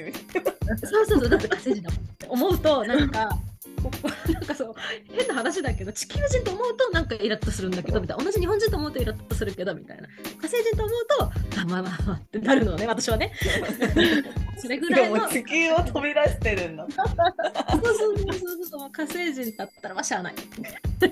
[0.84, 3.30] そうそうそうだって火星人だもんって思うとなんか
[4.34, 4.74] なんかそう
[5.12, 8.24] 変な話だけど地球人と思うとなんかイラッとするんだけどみたいな。
[8.24, 10.08] 同じ日本人と思うとイラッとするけどみたいな。
[10.42, 11.24] 火星人と思うと
[11.62, 13.32] あまあまあまあってなるのね私はね。
[14.58, 15.28] それぐらいの。
[15.30, 16.88] 地球を飛び出してるんだ。
[16.90, 18.92] そうそうそうそうそう。
[18.92, 20.36] 火星人だったらまあしゃあない。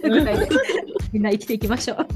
[0.01, 0.49] ぐらいで
[1.13, 2.07] みんな生きていきましょう。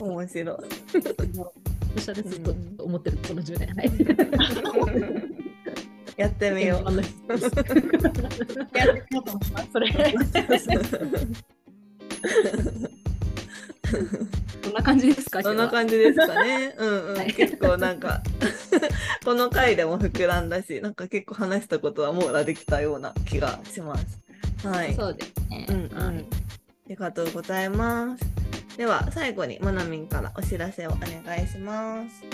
[0.00, 1.69] 面白い。
[1.96, 2.42] 私はねずっ
[2.76, 3.90] と思ってるこの10年はい
[6.20, 6.92] やってみよう。
[6.92, 7.06] う や
[7.40, 7.62] って
[9.10, 9.68] みようと思います。
[9.72, 9.90] それ。
[14.62, 16.74] こんな感じですかそんなじ感じですかね。
[16.76, 17.16] うんうん。
[17.16, 18.22] はい結構なんか
[19.24, 24.20] この回でも膨らんだし、なんか結構話したことは網羅できたような気がします。
[24.62, 24.94] はい。
[24.94, 25.98] そうですね、うんうん。
[25.98, 26.12] あ
[26.86, 28.39] りがとうございます。
[28.80, 32.24] では最後にまなみんからお知らせをお願いします。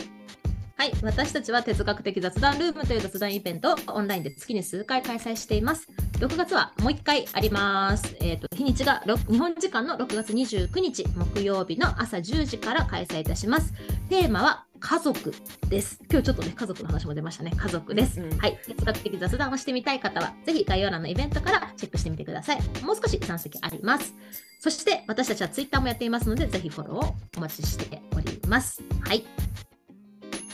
[0.77, 5.89] はい、私たちは哲学的雑談ルームという雑談イベントをオンラインで月に数回開催しています。
[6.21, 8.17] 6月はもう1回あります。
[8.21, 13.73] えっ、と、日にちが日本時間の6月29日木曜日の朝10時から開催いたします。
[14.09, 15.35] テーマは家族
[15.69, 15.99] です。
[16.11, 17.53] 今日ちょっとね、家族の話も出ましたね。
[17.57, 18.21] 家族です。
[18.21, 22.63] うんうんはい、哲学的雑談をしてみたい方は、ぜひ概要欄のイベントからチェックしてみてください。
[22.83, 24.15] もう少し参席あります。
[24.61, 28.83] そして、私たちはツイッターもやっていますので、ぜひフォローをお待ちしております。
[29.01, 29.25] はい。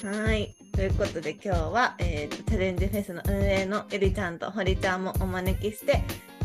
[0.05, 0.55] はい。
[0.73, 6.03] ということで今日は、えーとチャレンジフェスの運営のエリちゃんと堀ちゃんもお招きして、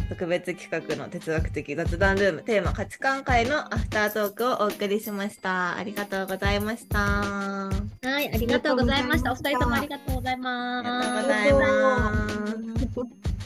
[0.09, 5.75] 特別企画の哲学的雑談ルームテーマ価値観会のアフタートークをお送りしました。
[5.75, 6.99] ありがとうございました。
[6.99, 7.69] あ
[8.03, 9.31] はい、ありがとうございました。
[9.33, 10.87] お二人ともありがとうございます。
[10.87, 12.27] りがとうございま
[13.31, 13.36] す。